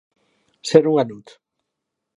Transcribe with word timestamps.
Ser 0.69 0.81
un 0.93 0.97
ganut. 1.01 1.37